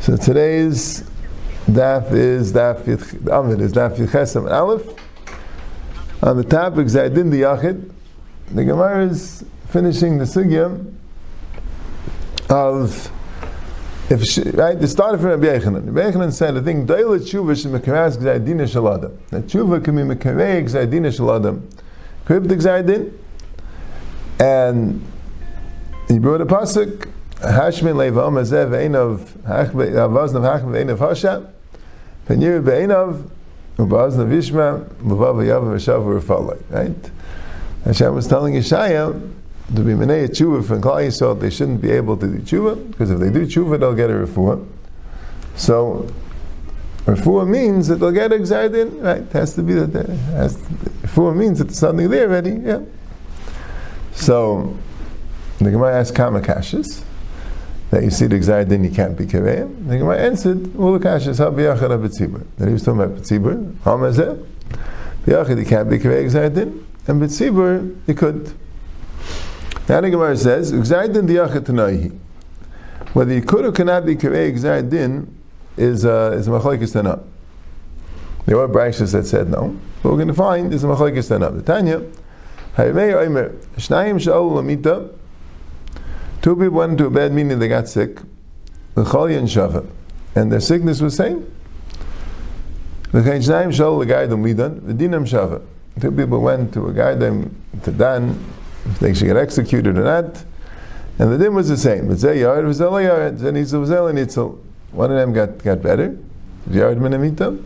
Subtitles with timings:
[0.00, 1.02] So today's
[1.66, 2.86] daf is daf
[3.32, 4.86] Amid is daf Yechesam Aleph.
[6.22, 7.90] On the topic Zaydin the Yachid,
[8.50, 10.92] the Gemara is finishing the sugya
[12.50, 13.10] of
[14.10, 15.86] if she, right, it started from Rabbi Yochanan.
[15.86, 19.16] Rabbi Yochanan said, I think Daila Tshuva should mekaras gzaydin shaladam.
[19.30, 21.62] That Tshuva can be mekarei gzaydin shaladam.
[22.26, 23.12] Cryptic zaydin.
[24.38, 25.02] And
[26.08, 31.52] he brought a pasuk, Hashmin leva omazev einav avaznav hachim einav hasha,
[32.26, 33.28] penir beinav
[33.76, 36.62] ubaznav ishma, muvav yav v'shav v'rfalai.
[36.70, 37.10] Right?
[37.84, 39.32] Hashem was telling Yeshaya,
[39.74, 43.10] to be menei tshuva from Klal Yisrael, they shouldn't be able to do tshuva because
[43.10, 44.66] if they do tshuva, they'll get a refuah.
[45.56, 46.08] So
[47.04, 49.22] refuah means that they'll get a gzardin, right?
[49.22, 50.56] It has to be that has.
[50.56, 52.52] Refuah means that there's something there already.
[52.52, 52.80] Yeah.
[54.12, 54.76] So
[55.58, 57.02] the Gemara asks kamakashis
[57.90, 59.88] that you see the gzardin you can't be kareim.
[59.88, 62.46] The Gemara answered all the kashis ha biyachad ha betzibur.
[62.58, 63.72] That he was talking about betzibur.
[63.78, 64.46] Hamazeh.
[65.24, 68.52] Biyachad you can't be kareim gzardin, and betzibur you could.
[69.88, 72.18] Now the Gemara says, "Gzaydin diyachet
[73.12, 75.28] Whether you could or cannot be karei gzaydin
[75.76, 77.22] is uh, is a machlekes tanah.
[78.46, 81.54] There were brachas that said no, but we're going to find is a machlekes tanah.
[81.54, 82.02] The Tanya,
[82.76, 85.15] Haymei Omer, Shnayim Shaul Lamita.
[86.46, 88.20] Two people went into a bad meaning they got sick.
[88.94, 89.84] L'chol and Shava,
[90.36, 91.38] and their sickness was the same.
[93.12, 95.60] L'chein Shnayim Shaul L'gaydam Lidan, V'dinam Shava.
[96.00, 98.38] Two people went to a guy to Dan
[98.84, 100.44] if they should get executed or not.
[101.18, 102.02] And the din was the same.
[102.02, 104.56] But was Zeh Yard, Zeh Nitzel was Zeh Nitzel.
[104.92, 106.16] One of them got, got better,
[106.70, 107.60] Yard Minamita,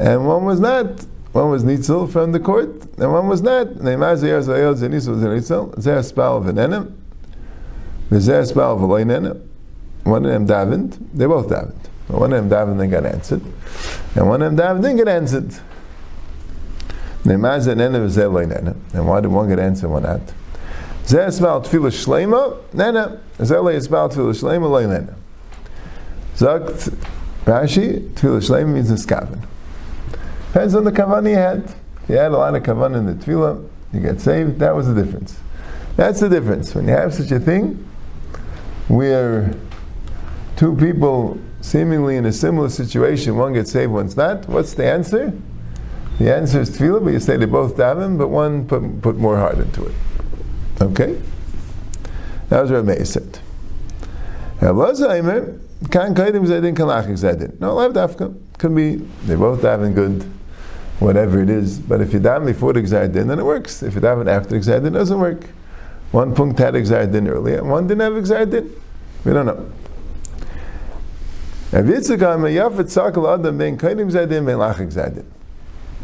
[0.00, 1.06] and one was not.
[1.30, 3.68] One was Nitzel from the court, and one was not.
[3.68, 5.72] Neymar Zeh Yard Zeh Yard Zeh Nitzel Zeh Nitzel.
[5.76, 6.96] Zeh Spal V'nenem,
[8.18, 9.46] Zeh Spal V'loinenem.
[10.04, 10.98] One of them davened.
[11.14, 11.88] They both davened.
[12.08, 13.42] One of them davened and got answered,
[14.16, 15.54] and one of them davened didn't get answered.
[17.22, 17.42] And
[19.06, 20.32] why did one get answered and one not?
[21.04, 23.20] Zeh esmal tefillah shleima, nena.
[23.38, 25.14] Esmal tefillah shleima, loy nena.
[26.36, 26.90] Zakt
[27.44, 29.40] Rashi, tefillah shleima means niskaven.
[30.46, 31.62] Depends on the kavan he had.
[32.02, 34.86] If you had a lot of kavan in the tefillah, you get saved, that was
[34.88, 35.38] the difference.
[35.96, 36.74] That's the difference.
[36.74, 37.86] When you have such a thing,
[38.90, 39.54] where
[40.56, 45.32] two people seemingly in a similar situation, one gets saved, one's not, what's the answer?
[46.18, 49.36] The answer is tefillah, but you say they both daven, but one put, put more
[49.36, 49.94] heart into it.
[50.80, 51.20] Okay?
[52.48, 53.38] That was what Meir said.
[54.60, 57.58] Elazar kan kaidim zedin kalachik zedin.
[57.60, 58.36] No, lav dafka.
[58.58, 60.22] Could be, they both daven good,
[60.98, 61.78] whatever it is.
[61.78, 63.82] But if you daven before the exadin, then it works.
[63.82, 65.46] If you daven after the exadin, it doesn't work.
[66.12, 68.72] One punkt had exadin earlier, and one didn't have exadin.
[69.24, 69.70] We don't know.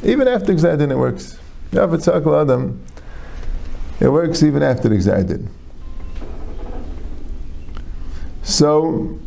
[0.04, 1.40] Even after Gzadin it works.
[1.72, 1.80] It
[4.08, 5.48] works even after Gzadin.
[8.44, 9.18] So,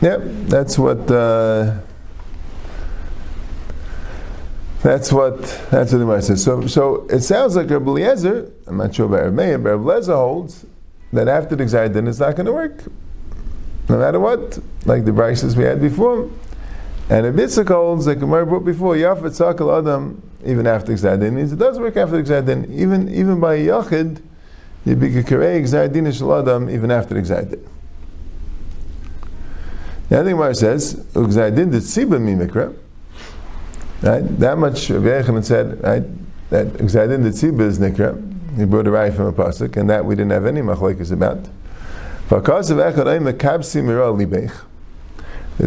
[0.00, 1.10] yeah, that's what.
[1.10, 1.74] Uh,
[4.82, 6.42] that's what that's what the Gemara says.
[6.42, 8.50] So, so it sounds like Rabbi Eliezer.
[8.66, 10.66] I'm not sure about Rabbi Meir, but Rabbi Eliezer holds
[11.12, 12.84] that after the Gzadin it's not going to work,
[13.88, 14.58] no matter what.
[14.84, 16.28] Like the prices we had before.
[17.08, 21.52] And a Bitzak holds, like Gemara brought before, Yafet Sakal Adam, even after Gzadin, means
[21.52, 22.70] it does work after Gzadin.
[22.72, 24.22] Even, even by Yachid,
[24.84, 27.62] you be Kirei Gzadin Shal Adam, even after Gzadin.
[30.08, 32.74] The other Gemara says, Gzadin did Siba Mimikra,
[34.02, 34.38] right?
[34.38, 36.04] That much Rabbi Yochanan said, right?
[36.50, 38.58] That did Siba is Nikra.
[38.58, 41.48] He brought a right from a pasuk, and that we didn't have any machlekes about.
[42.28, 42.42] There's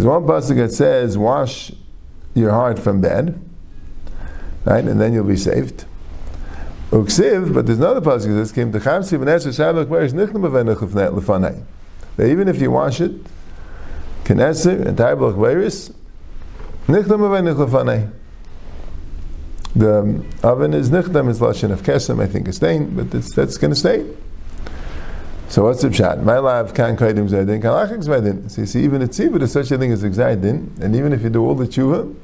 [0.05, 1.71] one pasuk that says, "Wash
[2.35, 3.39] your heart from bad,"
[4.65, 5.85] right, and then you'll be saved.
[6.91, 10.43] Uksiv, but there's another pasuk that says to Chavsi v'Nesher Shabbat Kvaris Nichlam
[11.19, 11.63] Lefanei.
[12.17, 13.11] That even if you wash it,
[14.23, 15.91] Knesser and Taibel Kvaris
[16.87, 17.21] Nichlam
[17.67, 18.11] Lefanei.
[19.75, 23.71] The oven is nichtam, is lashon of kesem, I think, is stained, but that's going
[23.71, 24.05] to stay.
[25.49, 26.23] So what's the pshat?
[26.23, 28.49] My love can't kaidim zaydin, kan lachik zaydin.
[28.49, 31.23] So you see, even a tzibur, is such a thing as zaydin, and even if
[31.23, 32.15] you do all the tshuva,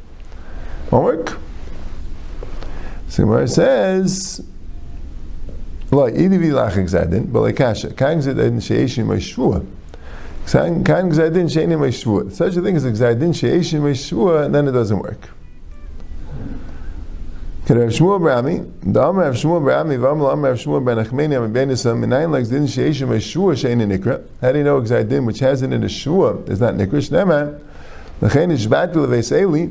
[0.92, 1.38] won't work.
[3.10, 4.42] So it says,
[5.92, 9.66] lo, idi vi lachik zaydin, but like kasha, kan zaydin she'eshim shvua.
[10.48, 12.32] Kan zaydin she'enim shvua.
[12.32, 15.30] Such a thing as zaydin she'eshim shvua, and then it doesn't work.
[17.68, 17.82] How do
[24.58, 27.00] you know exactly which has it in a shua is not nikra?
[27.00, 27.62] Shnema,
[28.20, 29.68] Lechein is shbatu leveis Eli,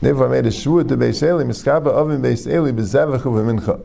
[0.00, 3.80] therefore I made a shua to Beis Eli, miskaba oven Beis Eli bezevach uvemincha.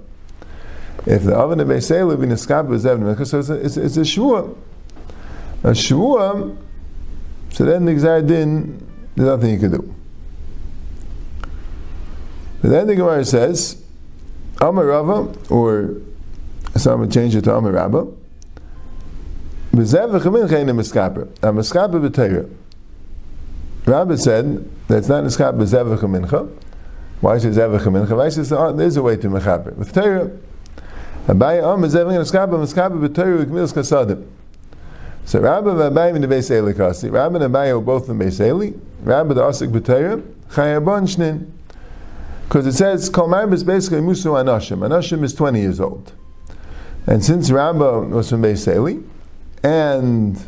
[1.05, 3.97] If the oven of Beis Eli be miskaba bezevach uvemincha, so it's a, it's, it's
[3.97, 4.49] a shua.
[5.63, 6.55] A shua,
[7.51, 8.83] so then the Gzar Din,
[9.15, 9.96] there's nothing you can do.
[12.67, 13.81] But then the Gemara says,
[14.59, 16.01] Amar Rava, or
[16.75, 18.07] some would change it to Amar Rabba,
[19.71, 21.29] B'zev v'chamin chayim miskaper.
[21.43, 22.53] A miskaper b'teira.
[23.85, 26.53] Rabbi said that's not miskaper b'zev v'chamincha.
[27.21, 28.17] Why is it zev v'chamincha?
[28.17, 29.73] Why is it there's a way to mechaper.
[29.77, 30.37] With teira,
[31.27, 34.27] Abaye Am b'zev v'chamincha miskaper b'teira v'kmilas kasadim.
[35.23, 37.09] So Rabbah and Abaye in the Beis Eli kasi.
[37.09, 38.73] Rabbah and Abaye were both in Beis Eli.
[39.03, 41.51] Rabbah the Asik b'teira, chayabon shnin.
[42.47, 44.79] Because it says, Kol is basically Musu Anashim.
[44.79, 46.13] Anashim is 20 years old.
[47.05, 49.01] And since Rabba was from Beis Eli,
[49.63, 50.39] and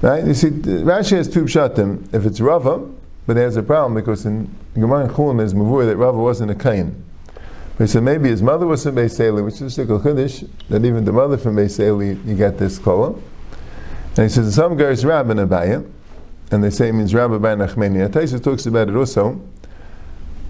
[0.00, 2.12] right, you see, Rashi has two pshatim.
[2.14, 2.86] If it's Rava,
[3.26, 7.04] but there's a problem because in Gemara Chulin is Mavur that Rava wasn't a Kain.
[7.76, 10.84] But he said maybe his mother was from Beis Eli, which is a Chiddush, that
[10.84, 13.14] even the mother from Beis Eli, you get this kola.
[14.16, 15.90] And he says, some guys Rabba Abaya,
[16.50, 18.08] and they say it means Rabba by Nachmeni.
[18.08, 19.40] Taisa talks about it also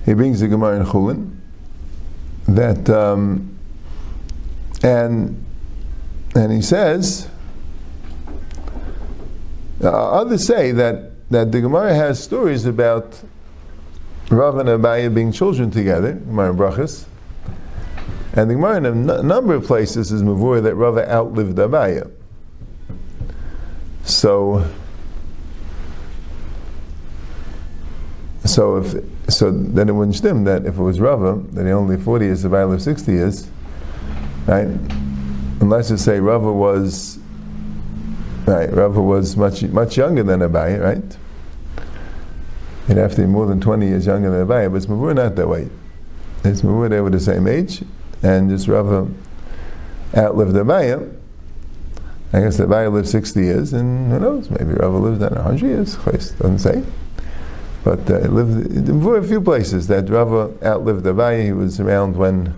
[0.04, 1.36] he brings the Gemara in Chulin
[2.46, 3.56] that um,
[4.82, 5.44] and
[6.34, 7.28] and he says
[9.82, 13.22] uh, others say that that the Gemara has stories about
[14.30, 17.06] Rav and Abaye being children together, Gemara Brachas,
[18.34, 22.10] and the Gemara in a n- number of places is mavur that Rava outlived Abaye.
[24.04, 24.68] So
[28.44, 28.94] So if
[29.28, 32.42] so, then it wouldn't stem that if it was Rava, that he only forty years,
[32.42, 33.48] the lived sixty years,
[34.46, 34.68] right?
[35.60, 37.18] Unless you say Rava was
[38.46, 41.16] right, Rava was much much younger than Abaye, right?
[42.86, 45.36] He'd have to be more than twenty years younger than Abaye, but it's Mavur not
[45.36, 45.70] that way.
[46.44, 47.82] It's Mavur they were the same age,
[48.22, 49.08] and just Rava
[50.14, 51.16] outlived Abaye.
[52.34, 54.50] I guess Abaye lived sixty years, and who knows?
[54.50, 55.96] Maybe Rava lived on hundred years.
[55.96, 56.84] Doesn't say.
[57.84, 61.44] But uh, lived in a few places that Rava outlived Abaye.
[61.44, 62.54] He was around when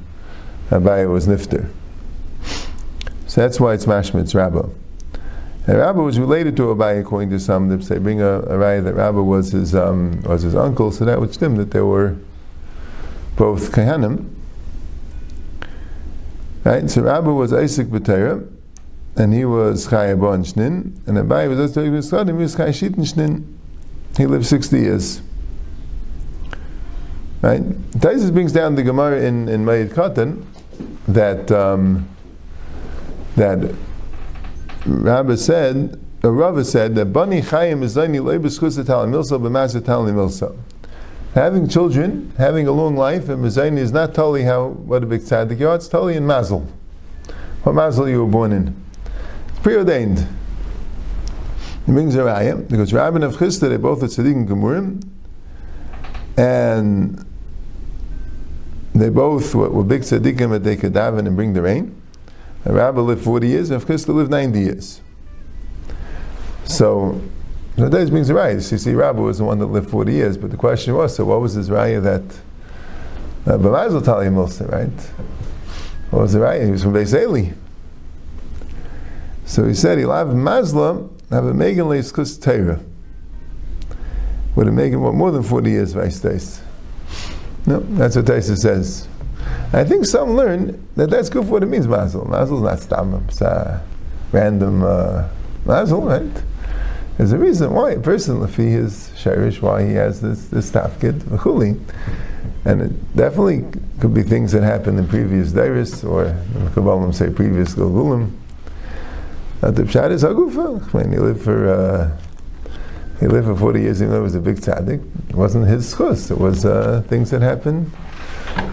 [0.70, 1.68] Abaye was nifter.
[3.26, 4.68] So that's why it's Mashmitz Rabbah.
[5.66, 7.68] And Rabbah was related to Abaye according to some.
[7.68, 11.04] They say bring a, a raya that Rabbah was his um, was his uncle, so
[11.04, 12.16] that would stem that they were
[13.34, 14.30] both Kahanim.
[16.62, 16.88] Right?
[16.88, 18.48] So Rabbah was Isaac B'Tera,
[19.16, 23.55] and he was Chayabon Shnin, and Abaye was also he was Shitin Shnin.
[24.16, 25.20] He lived 60 years.
[27.42, 27.62] Right?
[27.92, 30.44] Taisus brings down the Gemara in, in Moed Katan
[31.06, 32.08] that um,
[33.36, 33.74] that
[34.86, 38.16] Rabbi said, or Rava said that Bani Chayim is Zaini.
[41.34, 45.20] Having children, having a long life, and Mazaini is not totally how what a big
[45.20, 46.66] tzaddik you are, it's totally in Mazel.
[47.62, 48.74] What Mazel you were born in.
[49.48, 50.26] It's preordained.
[51.86, 55.08] He brings a raya because Rabbah and Chisda they both are tzaddik and gemurim,
[56.36, 57.24] and
[58.92, 62.00] they both were, were big tzaddikim that they could daven and bring the rain.
[62.64, 65.00] And Rabbah lived forty years, and Chisda lived ninety years.
[66.64, 67.20] So.
[67.76, 68.54] So that brings a raya.
[68.54, 71.26] You see, Rabbah was the one that lived 40 years, but the question was, so
[71.26, 72.22] what was his raya that
[73.46, 74.88] uh, B'mazel Tali Milsa, right?
[76.10, 76.64] What was the raya?
[76.64, 77.52] He was from Beis Eli.
[79.44, 82.82] So he said he'll have Mazla, have a Megan Leis Kus Teira.
[84.54, 86.60] Would a Megan what more than 40 years vice days?
[87.66, 89.08] No, that's what Taisa says.
[89.72, 92.24] I think some learn that that's good for what it means, Mazel.
[92.24, 93.82] Mazel is not stam, it's a
[94.32, 95.28] random uh,
[95.64, 96.42] Mazel, right?
[97.18, 101.20] There's a reason why a person, he is shirish, why he has this this tafkid,
[101.20, 101.80] v'chuli.
[102.64, 103.64] And it definitely
[104.00, 106.24] could be things that happened in previous dairis, or
[106.74, 108.32] the say previous Gilgulim.
[109.62, 110.92] Uh, the pshat is hagufa.
[110.92, 112.16] When he lived for uh,
[113.20, 115.94] he lived for forty years, even though he was a big tzaddik, it wasn't his
[115.94, 116.30] schus.
[116.30, 117.90] It was uh, things that happened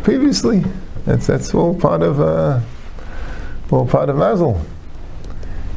[0.03, 0.63] previously.
[1.05, 2.59] That's that's all part of uh,
[3.71, 4.59] all part of mazel.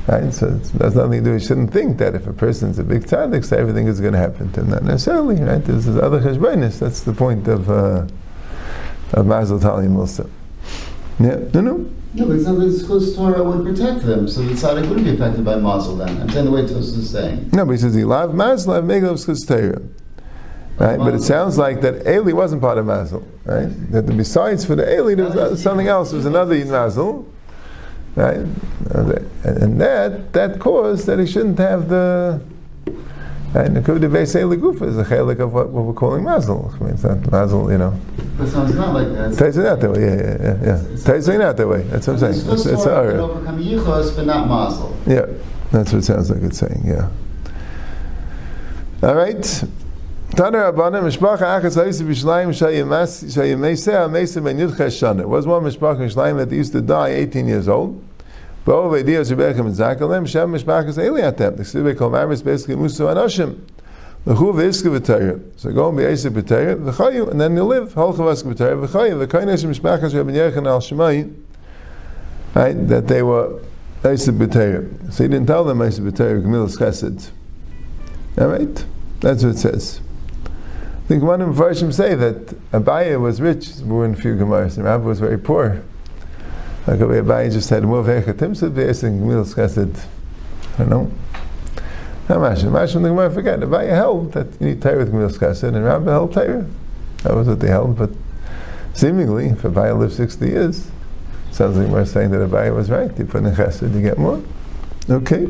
[0.09, 0.33] Right?
[0.33, 1.33] So that's nothing to do.
[1.33, 4.19] You shouldn't think that if a person's a big tzaddik, so everything is going to
[4.19, 4.71] happen to him.
[4.71, 5.43] Not necessarily.
[5.43, 5.65] Right?
[5.65, 6.79] This other cheshbonis.
[6.79, 8.07] That's the point of uh,
[9.13, 10.29] of mazel tali milsa.
[11.19, 11.39] Yeah.
[11.55, 11.91] No, no.
[12.17, 15.05] No, but it's not that the schus Torah would protect them, so the tzaddik wouldn't
[15.05, 16.21] be affected by mazel then.
[16.21, 17.51] I'm saying the way Tosus is saying.
[17.53, 19.83] No, but he says he lav mazel schus Torah.
[20.79, 20.99] Right?
[20.99, 23.27] But it sounds like that Eli wasn't part of Mazel.
[23.47, 23.69] Right?
[23.93, 26.11] That besides for the Eli, there was something else.
[26.11, 27.27] There was another Mazel.
[28.15, 28.37] Right?
[28.37, 32.43] And that, that caused that he shouldn't have the.
[33.55, 33.67] Right?
[33.67, 36.73] And it could be the Eli is a chelik of what, what we're calling Mazel.
[36.75, 37.99] I mean, it's not Mazel, you know.
[38.37, 39.31] But so it's not like that.
[39.31, 40.83] Taisa not that way, yeah, yeah, yeah.
[40.83, 40.97] yeah.
[40.99, 41.83] Taisa not that way.
[41.83, 42.35] That's what I'm saying.
[42.35, 44.97] It's, It's, it's overcome yichus, but not mazel.
[45.07, 45.27] Yeah,
[45.73, 47.09] that's what it sounds like it's saying, yeah.
[49.03, 49.65] All right.
[50.35, 55.21] Tana Rabbanim, Mishpacha Achas Ha'isa B'Shlayim Shayimeseh HaMeseh Ben Yudcha Shana.
[55.21, 58.03] It was one Mishpacha Shlayim that used to die 18 years old.
[64.53, 65.41] Basically v'tayr.
[65.57, 67.95] So go and be v'tayr, v'chayu, and then you live.
[67.95, 69.21] Holcha v'chayu,
[72.63, 73.61] right, that they were
[74.03, 75.13] Eisik v'tayr.
[75.13, 75.79] So he didn't tell them
[76.77, 77.31] Chesed.
[78.37, 78.85] All right?
[79.21, 80.01] That's what it says.
[80.45, 84.75] I think one of the say that Abaye was rich, we're in a few Gemaras,
[84.77, 85.85] and Rabbi was very poor.
[86.87, 90.07] Like Abaye just had more vechatim, so they asked Gemilas Chesed.
[90.75, 91.11] I don't know.
[92.29, 92.71] Not Mashim.
[92.71, 93.59] Mashim the Gemara forget.
[93.59, 96.67] Abaye held that you need Torah with Gemilas Chesed, and Rabbi held Torah.
[97.25, 98.11] That was what they held, but
[98.95, 100.91] seemingly, if Abaye lived 60 years,
[101.51, 103.11] sounds like we're saying that Abaye was right.
[103.19, 104.41] You put in Chesed, you get more.
[105.11, 105.49] Okay.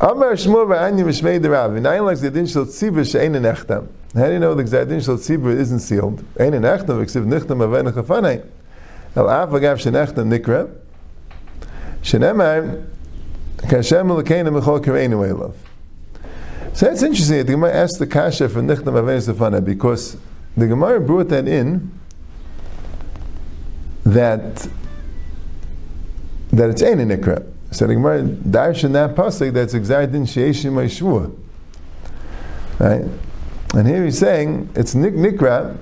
[0.00, 1.78] Amar Shmuel v'Anya Mishmei Derav.
[1.78, 3.86] V'nayin like Zedin Shel Tzibur she'ein nechtam.
[4.14, 6.24] How do you know the Zedin Shel Tzibur isn't sealed?
[6.40, 8.44] Ein nechtam v'ksiv nichtam avei nechafanei.
[9.14, 10.68] El af agav shenechtam nikra.
[12.02, 12.84] Shenemar
[13.58, 15.54] kashem l'keinu mechol kareinu elav.
[16.74, 17.44] So that's interesting.
[17.44, 20.16] The Gemara asked the kasha for nichtam avei nechafanei because
[20.56, 21.92] the Gemara brought that in
[24.04, 24.66] that
[26.50, 27.46] that it's ein nikra.
[27.70, 31.36] So the Gemara darshan that pasuk that's exact in sheishim shvua.
[32.78, 33.04] Right?
[33.74, 35.76] And here he's saying it's nik nikra.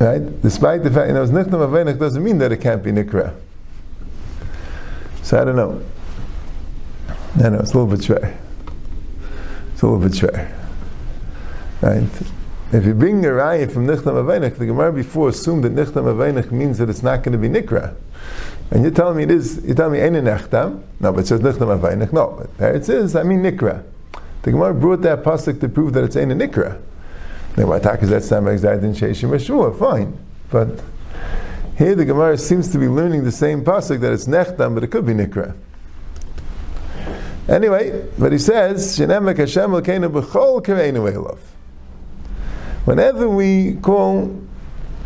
[0.00, 0.40] Right?
[0.40, 3.34] Despite the fact you know nichtam avenich doesn't mean that it can't be nikra.
[5.22, 5.82] So I don't know.
[7.36, 8.36] I know it's a little bit shver.
[9.74, 10.50] It's a little bit shver.
[11.82, 12.08] Right?
[12.72, 16.50] If you bring a raya from nichtam avenich, the Gemara before assumed that nichtam avenich
[16.50, 17.94] means that it's not going to be nikra.
[18.70, 20.82] And you're telling me it is, you're telling me any nechtam.
[21.00, 22.12] No, but it says nechtam avaynik.
[22.12, 23.82] No, but there it says, I mean nikra.
[24.42, 26.80] The Gemara brought that pasuk to prove that it's any nikra.
[27.56, 29.76] Now, why talk is that time exact in Sheshim Shua?
[29.76, 30.18] Fine.
[30.50, 30.82] But
[31.76, 34.88] here the Gemara seems to be learning the same pasuk that it's nechtam, but it
[34.88, 35.54] could be nikra.
[37.48, 41.38] Anyway, but he says, Shenemek Hashem l'keinu b'chol kareinu elav.
[42.84, 44.40] Whenever we call,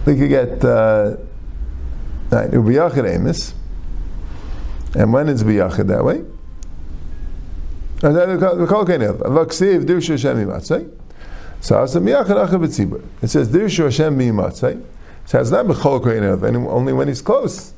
[0.04, 1.16] we could get, uh,
[2.34, 2.52] Right.
[2.52, 2.64] And
[5.12, 6.24] when is Biyachid that way?
[11.64, 11.98] So it says
[13.48, 14.84] Dirshu Hashem Mimatzai.
[15.24, 17.72] So it's not B'chol Krein only when he's close.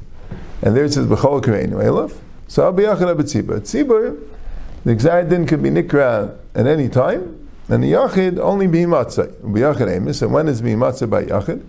[0.60, 2.12] And there it says B'chol Krein Elav.
[2.48, 3.60] So Yachid Abitzibur.
[3.60, 4.20] Tzibur,
[4.84, 9.32] the Gzaydin could be Nikra at any time, and the Yachid only be Matzai.
[9.34, 11.64] B'yachid Amos, and when is Mimatzai by Yachid?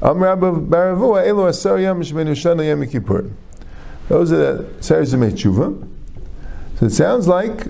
[0.00, 3.30] Am Rabbi Baravua Elo Asar Yam Shemenu Shana Yom Kippur.
[4.08, 5.86] Those are the Seres of Tshuva.
[6.78, 7.66] So it sounds like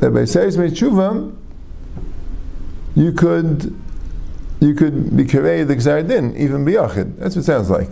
[0.00, 1.34] that by Seres of Tshuva,
[3.00, 3.74] you could
[4.60, 7.16] you could be karei the Gzar Din, even biyachid.
[7.16, 7.90] That's what it sounds like.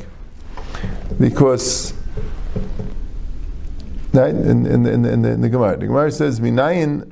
[1.18, 1.94] Because
[4.12, 7.10] right, in, in, in, in, the, in the Gemara, the Gemara says, Minayin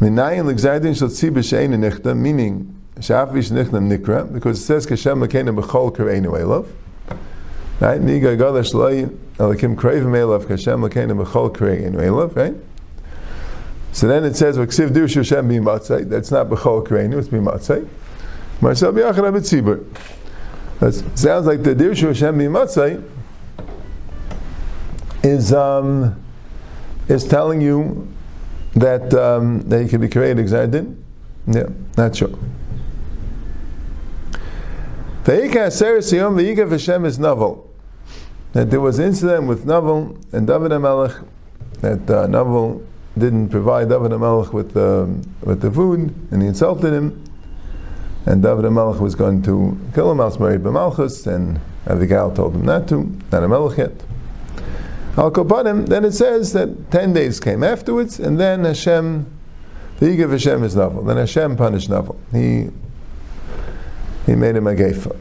[0.00, 5.26] Minayin l'gzar din shel tzibah she'ein nichta, meaning Shafish nichnam nikra, because it says Kashem
[5.26, 6.66] lekena b'chol kareinu elav.
[7.80, 8.00] Right?
[8.00, 9.04] Niga gadash loy
[9.36, 12.34] elakim kreiv elav Kashem lekena b'chol kareinu elav.
[12.34, 12.54] Right?
[13.96, 16.10] So then it says v'ksiv du Hashem b'matzai.
[16.10, 17.88] That's not b'chol kareinu, it's b'matzai.
[18.60, 19.86] Marcel b'yachad abitzibur.
[20.80, 23.02] That sounds like the dirshu Hashem b'matzai
[25.22, 26.22] is um,
[27.08, 28.06] is telling you
[28.74, 31.02] that um, that you can be created exardin.
[31.46, 32.38] Yeah, not sure.
[35.24, 35.40] That
[38.52, 41.26] there was incident with Naval and David HaMelech
[41.80, 42.26] that uh,
[43.18, 47.22] didn't provide David HaMelech with, um, with the food and he insulted him.
[48.26, 52.88] And David HaMelech was going to kill him, married B'Malchus, and Abigail told him not
[52.88, 53.92] to, not a Melech yet.
[55.16, 59.26] Al Kopanim, then it says that 10 days came afterwards, and then Hashem,
[59.98, 61.04] the Yigav Hashem is Naval.
[61.04, 62.18] Then Hashem punished Naval.
[62.32, 62.68] He
[64.26, 65.16] he made him a gefa.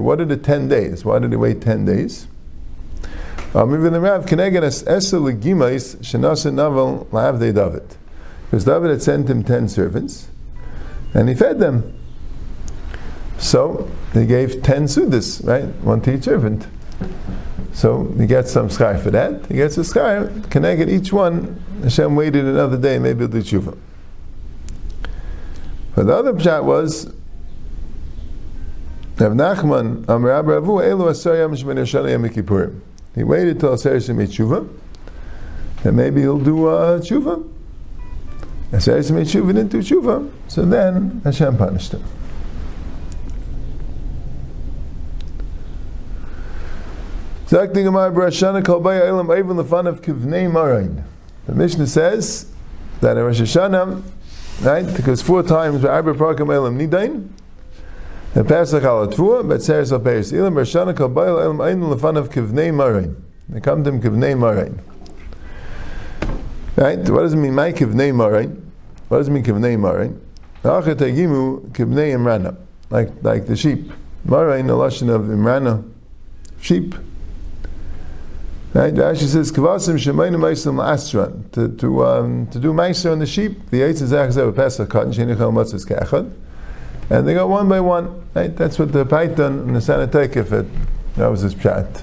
[0.00, 1.04] What are the ten days?
[1.04, 2.26] Why did he wait ten days?
[3.52, 7.96] Amriv the Rav Keneged es Esa Legimais Shenasa Naval Laavdei David.
[8.44, 10.28] Because David had sent him ten servants,
[11.14, 11.94] and he fed them.
[13.38, 15.64] So he gave ten sudas, right?
[15.82, 16.66] One to each servant.
[17.72, 19.46] So he gets some schar for that.
[19.46, 20.28] He gets a schar.
[20.48, 21.62] Keneged each one.
[21.82, 23.78] Hashem waited another day, maybe he'll do tshuva.
[25.94, 27.06] But the other pshat was
[29.18, 32.80] Rav Nachman Amar Abba Ravu Elu Asar Yom Shemini Yom Kippurim.
[33.18, 34.68] He waited till Asar Shemini Tshuva,
[35.82, 37.44] and maybe he'll do uh, tshuva.
[38.70, 42.04] Asar Shemini Tshuva didn't do tshuva, so then Hashem punished him.
[47.48, 47.66] The
[51.54, 52.46] Mishnah says
[53.00, 54.02] that in Rosh Hashanah,
[54.62, 55.82] right, because four times
[58.38, 62.30] the Pesach al Atvua, but Seres al Peres Elam Barashana Kalbaya Elam Eivan Lefan of
[62.30, 63.20] Kivnei Marain.
[63.48, 64.78] They come to him Kivnei Marain.
[66.76, 66.98] Right?
[66.98, 68.62] What does it mean, my Kivnei Marain?
[69.08, 70.20] What does it mean Kivnei Marain?
[70.62, 72.56] Achet Hagimu Kivnei Imrana.
[72.90, 73.90] Like, like the sheep.
[74.24, 75.82] Marain, the Lashon of Imrana,
[76.60, 76.94] sheep.
[78.72, 78.94] Right?
[78.94, 83.70] Rashi says, "Kavasim shemaynu meisim la'asran." To to um, to do meiser on the sheep,
[83.70, 86.30] the eight is achzav pesach cotton shenichel matzis kachad,
[87.10, 88.26] and they go one by one.
[88.34, 88.54] Right?
[88.56, 90.66] That's what the Python and the Sanatekif it.
[91.16, 92.02] That was his pshat.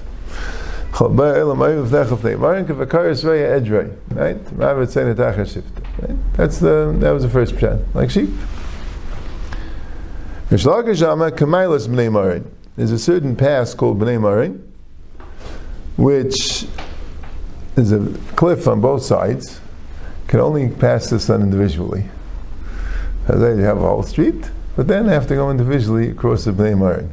[6.00, 6.16] Right?
[6.34, 8.30] That's the that was the first pshat, like sheep.
[12.76, 14.72] There's a certain pass called Bnei Marin,
[15.96, 16.66] which
[17.76, 19.60] is a cliff on both sides,
[20.28, 22.08] can only pass this on individually.
[23.26, 26.52] There you have a whole street, but then I have to go individually across the
[26.52, 27.10] Bnei Marin.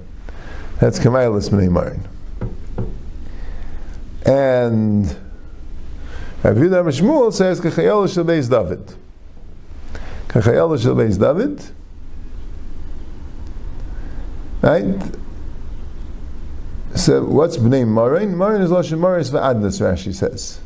[0.79, 2.07] That's Kamailas Bnei Marin.
[4.25, 5.07] And
[6.43, 8.93] Rav Yudah Shmuel says, Kachayel Shalbeis David.
[10.27, 11.63] Kachayel Shalbeis David.
[14.61, 15.01] Right?
[16.95, 18.37] So what's bnei Marin?
[18.37, 20.59] Marin is Lashon Maris v'adnas, Rashi says.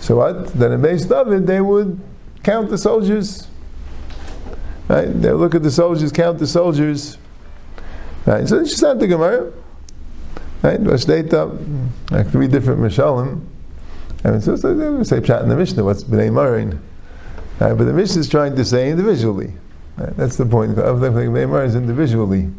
[0.00, 0.52] So what?
[0.54, 2.00] Then in Beis David, they would
[2.42, 3.48] count the soldiers.
[4.88, 5.06] Right?
[5.06, 7.18] They look at the soldiers, count the soldiers.
[8.24, 8.48] Right?
[8.48, 9.52] So it's just not the Gemara.
[10.62, 10.80] Right?
[10.80, 13.44] Vashdeta, like three different Mishalim.
[14.24, 16.82] I mean, so, so they say Pshat in the Mishnah, what's bnei Marin?
[17.60, 17.74] Right?
[17.74, 19.52] But the Mishnah is trying to say individually.
[19.96, 20.16] Right?
[20.16, 22.50] That's the point of the bnei Marin is individually.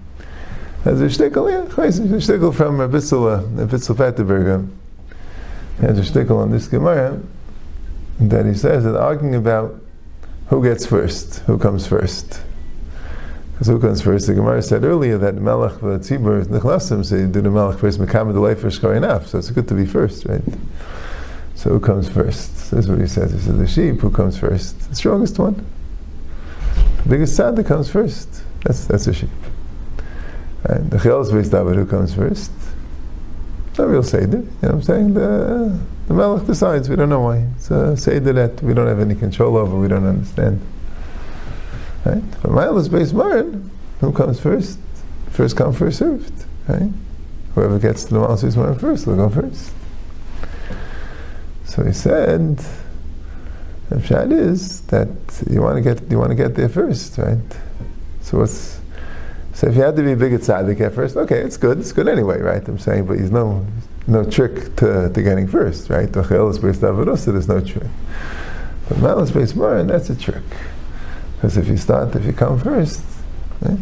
[0.85, 4.69] As a shtickle, yeah, a shtickle from Rabitzel, uh, Rabitzel Petterberger.
[5.79, 7.19] He has a shtickle on this Gemara
[8.19, 9.75] that he says that arguing about
[10.49, 12.41] who gets first, who comes first.
[13.51, 14.27] Because who comes first?
[14.27, 18.53] The Gemara said earlier that Melech Tzibur Nechlasim say do the Melech first, Mekam delay
[18.55, 19.27] first enough.
[19.27, 20.43] So it's good to be first, right?
[21.55, 22.69] So who comes first?
[22.69, 23.31] That's what he says.
[23.31, 23.99] He says the sheep.
[24.01, 24.89] Who comes first?
[24.89, 25.65] The strongest one.
[27.03, 28.43] The biggest that comes first.
[28.63, 29.29] That's that's a sheep.
[30.65, 30.99] And the
[31.33, 32.51] based David, who comes first?
[33.77, 34.37] No real Seder.
[34.37, 35.13] You know what I'm saying?
[35.13, 36.89] The, the Melech decides.
[36.89, 37.47] We don't know why.
[37.55, 40.61] It's uh, a Seder that we don't have any control over, we don't understand.
[42.05, 42.23] Right?
[42.41, 44.79] But Miles based Marin, who comes first?
[45.31, 46.45] First come, first served.
[46.67, 46.89] Right?
[47.55, 49.73] Whoever gets to the Miles based Marin first will go first.
[51.65, 52.57] So he said,
[53.89, 55.09] the pshat is that
[55.49, 57.37] you want to get you want to get there first, right?
[58.21, 58.79] So what's
[59.53, 61.79] so if you had to be big tzaddik at first, okay, it's good.
[61.79, 62.65] It's good anyway, right?
[62.67, 63.65] I'm saying, but he's no
[64.07, 66.11] no trick to, to getting first, right?
[66.11, 67.89] There's no trick.
[68.87, 70.43] But malas based marin, that's a trick.
[71.35, 73.03] Because if you start, if you come first,
[73.61, 73.77] right?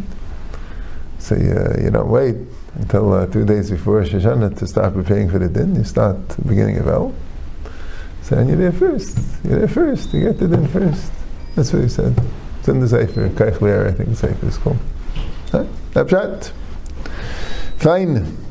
[1.18, 2.36] So you, you don't wait
[2.74, 5.74] until uh, two days before Shoshana to start preparing for the din.
[5.74, 7.14] You start the beginning of El.
[8.22, 9.18] So then you're there first.
[9.44, 10.12] You're there first.
[10.12, 11.10] You get the din first.
[11.54, 12.20] That's what he said.
[12.58, 13.28] It's in the Sefer.
[13.30, 14.78] Kaich I think the Sefer is called.
[15.50, 16.52] Pshat.
[17.78, 18.45] Fine.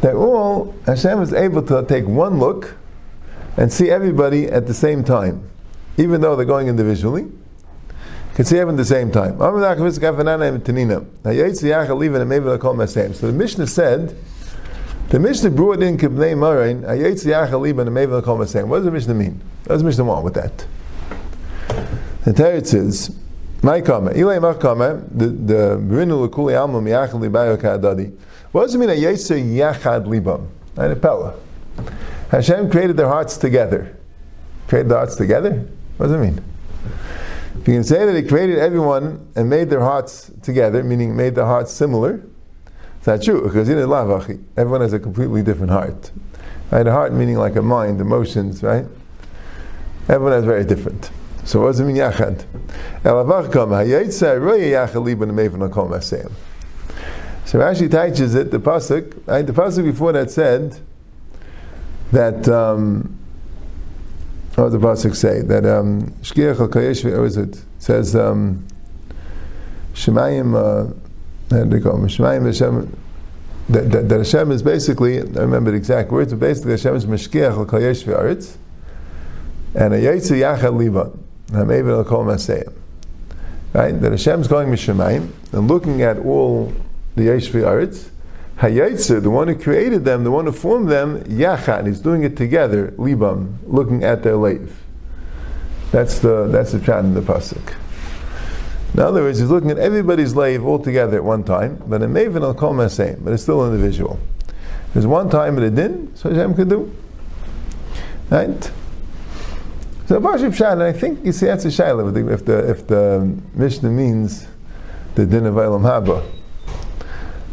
[0.00, 2.76] That all Hashem is able to take one look
[3.56, 5.48] and see everybody at the same time,
[5.96, 7.26] even though they're going individually.
[8.34, 9.38] Can see everyone at the same time.
[13.14, 14.16] So the Mishnah said,
[15.08, 16.82] the Mishnah brought in Kibnei Marain,
[18.68, 19.40] What does the Mishnah mean?
[19.64, 20.66] What does the Mishnah want with that?
[22.24, 23.10] The Teretz is,
[23.62, 28.16] my comment, Ilay Machkama, the the Libayo Kadadi.
[28.52, 30.48] What does it mean a Yeser Yachad Libam?
[30.76, 31.34] And a Pella.
[32.30, 33.96] Hashem created their hearts together.
[34.68, 35.66] Created their hearts together?
[35.96, 36.40] What does it mean?
[37.60, 41.34] If you can say that He created everyone and made their hearts together, meaning made
[41.34, 42.22] their hearts similar,
[42.98, 46.12] It's not true because in lavachi, everyone has a completely different heart.
[46.70, 46.86] Right?
[46.86, 48.84] A heart meaning like a mind, emotions, right?
[50.08, 51.10] Everyone has very different.
[51.48, 52.44] So what does it mean yachad?
[57.46, 59.26] So Rashi teaches it the pasuk.
[59.26, 59.46] Right?
[59.46, 60.78] The pasuk before that said
[62.12, 62.46] that.
[62.50, 63.18] Um,
[64.56, 65.40] what does the pasuk say?
[65.40, 67.38] That um, al kayesh it?
[67.38, 68.66] it says um,
[69.94, 70.54] Shemayim.
[70.54, 70.92] Uh,
[71.48, 72.08] how they call them?
[72.08, 72.94] Shemayim Hashem.
[73.70, 77.06] That, that, that Hashem is basically, I remember the exact words, but basically Hashem is
[77.06, 78.56] Meshkiach al Kayesh v'aretz,
[79.74, 81.18] and a Yaitze Yachad Liban,
[81.50, 81.66] Right?
[84.00, 86.72] That Hashem is going Mishemayim, and looking at all
[87.16, 88.10] the Yesh v'aretz,
[88.58, 92.36] Hayetzer, the one who created them, the one who formed them, Yachad, he's doing it
[92.36, 94.82] together, Libam, looking at their lave.
[95.92, 97.74] That's the that's the chat in the pasuk.
[98.94, 102.12] In other words, he's looking at everybody's lave all together at one time, but in
[102.12, 104.18] Maven al Kol same, but it's still individual.
[104.92, 106.94] There's one time that it didn't, so Hashem could do.
[108.30, 108.70] Right?
[110.08, 113.90] So Pashib Shan, I think you see that's a Shaila if the, if the, Mishnah
[113.90, 114.46] means
[115.16, 116.26] the din of Eilam Haba.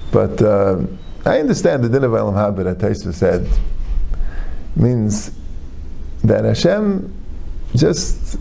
[0.10, 0.82] But uh,
[1.30, 3.46] I understand the din of Eilam Haba that Taisa said
[4.78, 5.38] means
[6.24, 7.14] that Hashem
[7.76, 8.40] just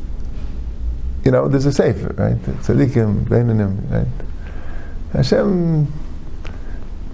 [1.25, 2.37] you know, there's a sefer, right?
[2.37, 4.07] Tzadikim, Beinanim, right?
[5.13, 5.93] Hashem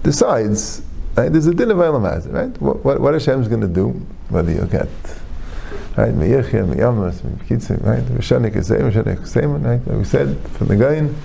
[0.03, 0.83] decides,
[1.15, 1.31] right?
[1.31, 2.61] There's a din of Elam right?
[2.61, 3.89] What, what, what Hashem's going to do,
[4.29, 4.89] whether you get,
[5.97, 6.13] right?
[6.13, 8.03] Meyechia, Meyamas, Mekitzim, right?
[8.03, 9.85] Rishonik is same, Rishonik is same, right?
[9.85, 11.15] Like we said, from the Gain,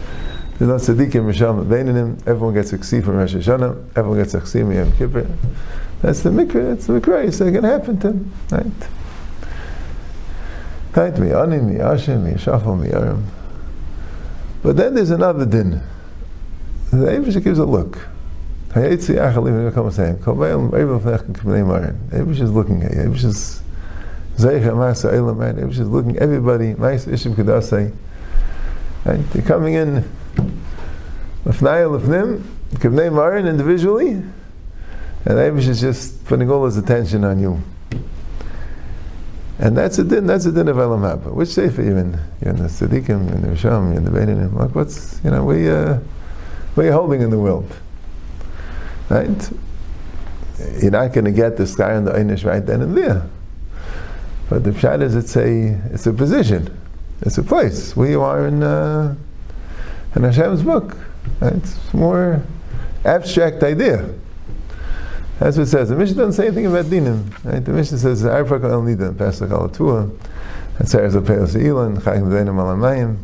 [0.58, 4.40] there's not Tzadikim, Risham, Beinanim, everyone gets a ksi from Rosh Hashanah, everyone gets a
[4.40, 5.26] ksi from Yom Kippur.
[6.02, 8.66] That's the mikveh, that's the mikveh, it's going to happen to him, right?
[10.94, 11.18] Right?
[11.18, 13.22] Mi'anim, mi'ashim, mi'shafal, mi'arim.
[14.62, 15.82] But then there's another din.
[16.90, 17.98] The Abish gives a look.
[18.70, 19.10] Abish
[22.40, 22.98] is looking at you.
[22.98, 23.62] Abish is
[24.36, 25.54] Zeicha Masa Eilam, right?
[25.54, 26.74] Abish is looking everybody.
[26.74, 27.94] Mais Ishim Kedasai.
[29.04, 29.30] Right?
[29.30, 30.02] They're coming in
[31.44, 32.42] Lefnai Lefnim,
[32.74, 34.34] Kibnei Marin individually, and
[35.24, 37.62] Abish is just putting all his attention on you.
[39.58, 41.32] And that's a din, that's a din of Elam Haba.
[41.32, 42.20] Which sefer you in?
[42.42, 44.52] You're in the Tzaddikim, you're in the Risham, you're in the Beinanim.
[44.52, 45.98] Like what's, you know, we, uh,
[46.74, 47.74] what are holding in the world?
[49.08, 49.50] Right?
[50.82, 53.30] You're not going to get the sky and the Einish right then and there.
[54.48, 56.76] But the pshat is it's a, it's a position.
[57.22, 59.16] It's a place you are in, uh,
[60.14, 60.96] in Hashem's book.
[61.40, 62.42] It's more
[63.04, 64.08] abstract idea.
[65.38, 65.88] That's what it says.
[65.90, 67.44] The Mishnah doesn't say anything about dinim.
[67.44, 67.62] Right?
[67.62, 70.10] The Mishnah says, "Arfak al nidim pesach al tuah,
[70.78, 73.18] atzeres al peos ilan, chayim denim al amayim."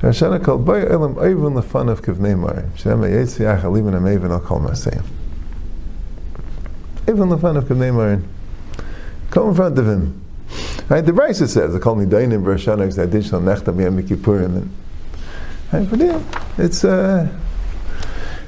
[0.00, 2.64] Hashanah kol bay elam oivun lefan of kivnei mar.
[2.76, 5.04] Shem yetzi ach alibin amevin al kol masayim.
[7.08, 8.22] Even lefan of kivnei mar.
[9.30, 10.23] Come in front of him.
[10.88, 11.00] Right?
[11.04, 14.68] The Brisa says, "The kol nidayin b'Hashanah is additional nechta b'yam Kippurim."
[15.72, 15.88] Right?
[15.90, 16.22] But yeah,
[16.58, 17.28] it's uh,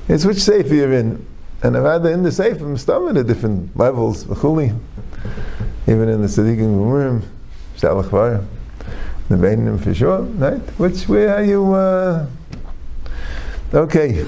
[0.09, 1.27] it's which sefer you're in.
[1.63, 4.79] And I've had the in the Sefer Mistamid at different levels, V'chuli,
[5.87, 7.23] even in the Tzadikim Gumurim,
[7.77, 8.47] Shalach
[9.29, 10.61] the Beinim for sure, right?
[10.79, 12.27] Which way are you, uh,
[13.75, 14.25] okay.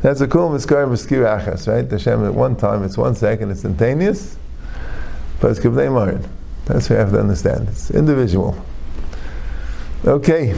[0.00, 1.88] That's a cool Miskar Miskir Achas, right?
[1.88, 4.36] The Hashem at one time, it's one second, it's instantaneous,
[5.40, 6.28] but it's Kivnei Marin.
[6.66, 7.68] That's what you have to understand.
[7.68, 8.56] It's individual.
[10.06, 10.54] Okay.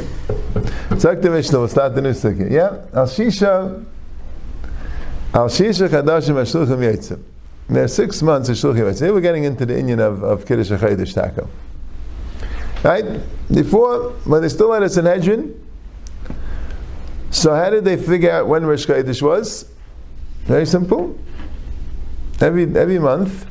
[0.97, 2.53] Zak the Mishnah, we'll start the new second.
[2.53, 2.83] Yeah?
[2.93, 3.85] Al Shisha,
[5.35, 7.23] Al Shisha Chadashim Ashluchim Yitzim.
[7.69, 9.13] There are six months of Shluchim Yitzim.
[9.13, 11.49] We're getting into the Indian of, of Kiddush HaChayidish Taka.
[12.83, 13.21] Right?
[13.53, 15.61] Before, when they still had a Sanhedrin,
[17.31, 19.71] so how did they figure out when Rosh Chodesh was?
[20.45, 21.19] Very simple.
[22.41, 23.47] Every, every month,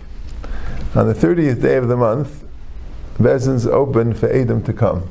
[0.96, 2.45] on the 30th day of the month,
[3.20, 5.10] Bezin's open for Adam to come.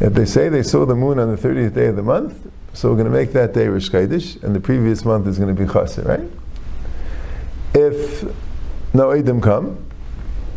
[0.00, 2.88] If they say they saw the moon on the 30th day of the month, so
[2.88, 5.70] we're going to make that day Chodesh, and the previous month is going to be
[5.70, 6.28] Chaser, right?
[7.74, 8.24] If
[8.94, 9.84] no Edom come,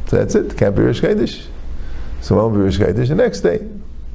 [0.08, 1.48] so that's it, can't be Chodesh.
[2.22, 3.60] So won't be Chodesh the next day.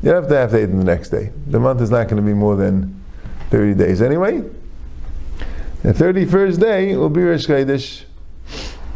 [0.02, 1.30] You don't have to have Edom the next day.
[1.46, 3.02] The month is not going to be more than
[3.50, 4.42] 30 days anyway.
[5.82, 8.04] The 31st day will be Chodesh,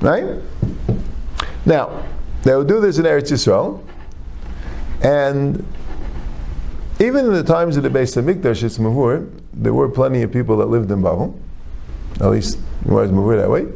[0.01, 0.43] right?
[1.65, 2.05] Now,
[2.45, 3.83] they would do this in Eretz Yisrael,
[5.03, 5.67] and
[7.01, 10.57] even in the times of the Beis Hamikdash, it's Mavur, there were plenty of people
[10.59, 11.39] that lived in Babel.
[12.21, 13.67] At least it was Mavur that way.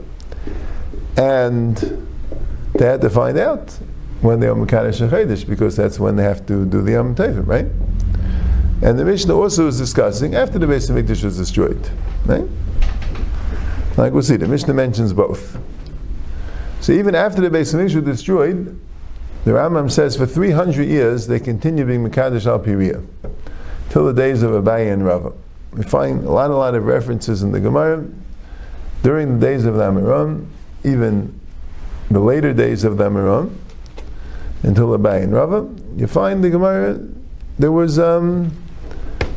[1.17, 1.77] And
[2.75, 3.77] they had to find out
[4.21, 7.47] when they are Mekadesh Chedesh, because that's when they have to do the Yom Tevim,
[7.47, 7.67] right?
[8.81, 11.91] And the Mishnah also was discussing after the Beis Hamikdash was destroyed,
[12.27, 12.45] right?
[13.97, 15.59] Like we'll see, the Mishnah mentions both.
[16.81, 18.79] So even after the Beis Hamikdash was destroyed,
[19.45, 22.61] the Rambam says for 300 years they continued being Mekadosh al
[23.91, 25.33] till the days of Abaye and Rava.
[25.73, 28.07] We find a lot, a lot of references in the Gemara
[29.03, 30.49] during the days of the Amoraim,
[30.85, 31.39] even
[32.11, 33.55] the later days of the Amoraim,
[34.63, 35.69] until Abaye and Rava.
[35.97, 37.01] You find the Gemara,
[37.59, 38.51] there was um,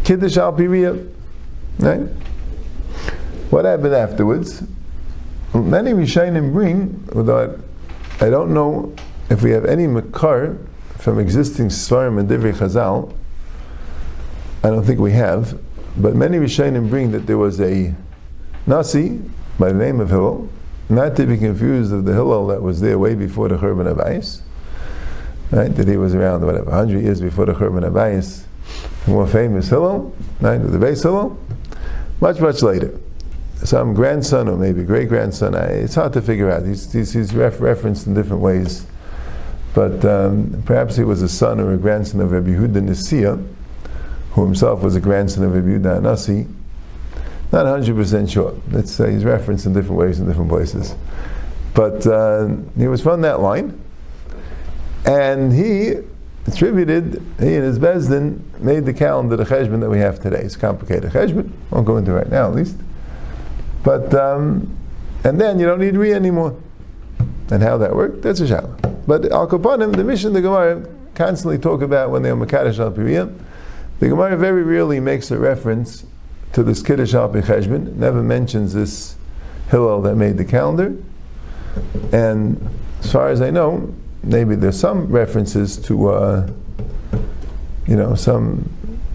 [0.04, 2.00] Kiddush al right?
[3.50, 4.64] What happened afterwards?
[5.54, 7.60] Many Rishonim bring, although
[8.22, 8.96] I, I don't know
[9.30, 10.58] if we have any makar
[10.98, 13.14] from existing Svarim and Divrei Chazal,
[14.64, 15.60] I don't think we have,
[15.98, 17.94] but many Rishonim bring that there was a
[18.66, 19.20] Nasi
[19.60, 20.48] by the name of Hillel,
[20.88, 24.00] not to be confused with the Hillel that was there way before the Churban of
[24.00, 24.44] Ais,
[25.52, 25.76] right?
[25.76, 28.46] That he was around whatever 100 years before the Churban of Ais,
[29.06, 30.58] the more famous Hillel, right?
[30.60, 31.38] The base Hillel,
[32.22, 32.98] much much later.
[33.64, 35.54] Some grandson or maybe great grandson.
[35.54, 36.66] It's hard to figure out.
[36.66, 38.88] He's, he's, he's ref- referenced in different ways,
[39.76, 43.48] but um, perhaps he was a son or a grandson of Rabbi Yehuda Nisia,
[44.32, 46.48] who himself was a grandson of Rabbi Yehuda Nasi.
[47.52, 48.56] Not 100% sure.
[48.72, 50.96] Let's say he's referenced in different ways in different places.
[51.74, 53.80] But uh, he was from that line.
[55.06, 55.96] And he
[56.48, 60.42] attributed, he and his Bezdin made the calendar, the cheshbon that we have today.
[60.42, 61.52] It's complicated cheshbon.
[61.72, 62.78] Won't go into it right now, at least.
[63.84, 64.78] But, um,
[65.24, 66.60] and then you don't need Riyah anymore.
[67.50, 69.06] And how that worked, that's a shalah.
[69.08, 72.92] But Al Kapanim, the mission, the Gemara constantly talk about when they are Makadosh al
[72.92, 73.38] Piriyah.
[74.00, 76.06] The Gemara very rarely makes a reference
[76.54, 79.16] to this Kiddush al never mentions this
[79.70, 80.96] Hillel that made the calendar.
[82.12, 86.50] And as far as I know, maybe there's some references to, uh,
[87.88, 88.70] you know, some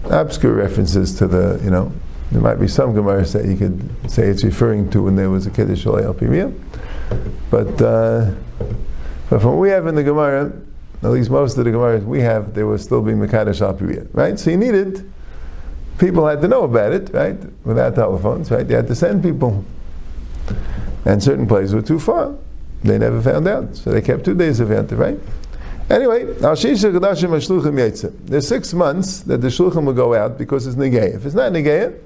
[0.05, 1.91] obscure references to the, you know,
[2.31, 5.47] there might be some Gemaras that you could say it's referring to when there was
[5.47, 6.53] a Kiddush al Piriyah.
[7.49, 8.31] But, uh,
[9.29, 10.51] but from what we have in the Gemara,
[11.03, 13.75] at least most of the Gemaras we have, there was still being Mekadosh al
[14.13, 14.37] right?
[14.39, 15.09] So you needed
[15.97, 17.37] people had to know about it, right?
[17.65, 18.67] Without telephones, right?
[18.67, 19.65] They had to send people.
[21.05, 22.35] And certain places were too far.
[22.83, 23.75] They never found out.
[23.75, 25.19] So they kept two days of Yanta, right?
[25.89, 26.25] Anyway,
[28.25, 31.15] there's six months that the Shulchan will go out because it's Negei.
[31.15, 31.97] If it's not Negei,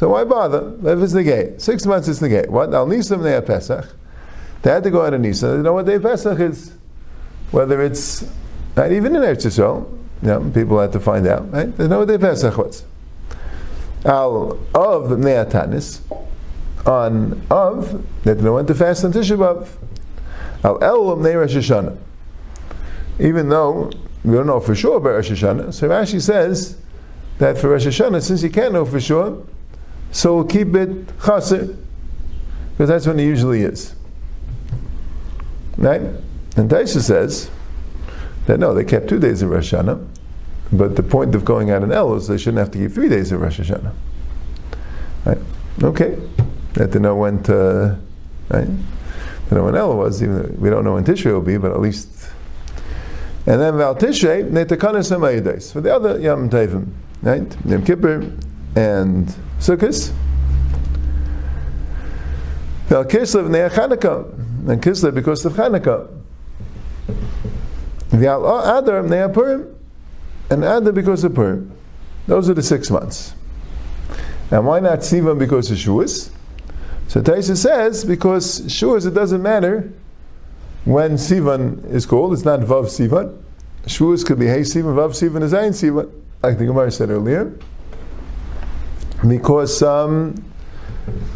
[0.00, 0.72] so why bother?
[0.78, 2.48] If it's Negei, six months it's Negei.
[2.48, 2.72] What?
[2.72, 3.86] Al Nisam Nea Pesach.
[4.62, 5.58] They had to go out of Nisan.
[5.58, 6.72] They know what day Pesach is.
[7.50, 8.24] Whether it's,
[8.78, 9.86] not even in Eretz Yisrael,
[10.22, 11.76] you know, people had to find out, right?
[11.76, 12.82] They know what day Pesach was
[14.06, 16.00] al of neatanis
[16.86, 19.68] on of they went to fast on Tisha B'av
[20.64, 21.98] al el Nei Rosh Hashanah.
[23.18, 23.90] Even though
[24.24, 26.78] we don't know for sure about Rosh Hashanah, so Rashi says
[27.36, 29.44] that for Rosh Hashanah, since you can't know for sure,
[30.12, 31.76] so we'll keep it chaser
[32.72, 33.94] because that's when it usually is.
[35.76, 36.00] Right?
[36.00, 37.50] And Taisha says
[38.46, 40.06] that no, they kept two days of Rosh Hashanah
[40.72, 43.08] but the point of going out in El is they shouldn't have to keep three
[43.08, 43.92] days of Rosh Hashanah.
[45.24, 45.38] Right?
[45.82, 46.16] Okay.
[46.74, 47.98] That they to know when to,
[48.48, 48.68] right?
[49.48, 51.72] To know when El was, even though we don't know when Tishrei will be, but
[51.72, 52.08] at least.
[53.46, 55.72] And then Val Tishrei, Netakanas Hamayidais.
[55.72, 56.92] For the other Yom Tevim,
[57.22, 57.56] right?
[57.66, 58.32] Yom Kippur
[58.76, 60.12] and Sukkot.
[62.86, 64.32] Val Kislev Nea Chanukah.
[64.68, 66.08] And Kislev because of Chanukah.
[68.08, 69.76] Val Adar Nea Purim
[70.50, 71.70] and Adar because of Purim.
[72.26, 73.34] Those are the six months.
[74.50, 76.30] And why not Sivan because of Shuas?
[77.08, 79.92] So Taisa says because Shuas it doesn't matter
[80.84, 82.32] when Sivan is called.
[82.32, 83.40] It's not Vav Sivan.
[83.86, 86.10] Shuas could be Hey Sivan, Vav Sivan is Ein Sivan,
[86.42, 87.56] like the Gemara said earlier.
[89.26, 90.34] Because um,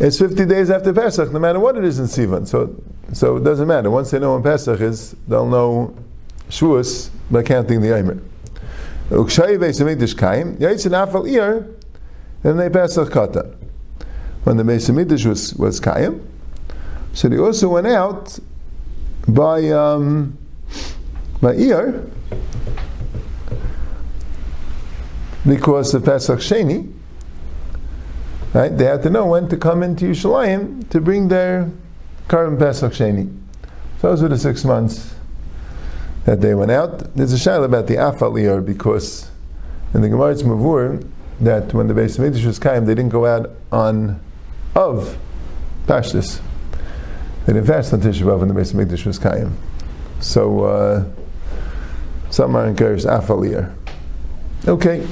[0.01, 2.47] it's 50 days after Pesach, no matter what it is in Sivan.
[2.47, 2.75] So,
[3.12, 3.90] so it doesn't matter.
[3.90, 5.94] Once they know when Pesach is, they'll know
[6.49, 8.23] Shuas by counting the Eimer.
[12.44, 13.55] And they Pesach Katan.
[14.44, 16.27] When the Hamikdash was, was Kaim,
[17.14, 18.38] so they also went out
[19.29, 20.37] by um,
[21.40, 22.03] by Ir
[25.47, 26.94] because of Pesach Sheni.
[28.55, 28.69] Right?
[28.69, 31.71] They had to know when to come into Yerushalayim to bring their
[32.29, 33.37] korban Pesach Sheni.
[34.01, 35.14] Those were the six months
[36.25, 37.14] that they went out.
[37.17, 39.31] There's a shaila about the Afaliyar because
[39.93, 41.05] in the Gemara's Mavur
[41.40, 44.21] that when the Beis Hamikdash was kaim, they didn't go out on
[44.77, 45.19] of
[45.87, 46.40] Pashtus.
[47.47, 49.57] They didn't fast on Tisha B'av when the Beis Hamikdash was kaim.
[50.21, 51.05] So uh,
[52.31, 53.75] some are encouraged Afaliyar.
[54.67, 55.07] Okay.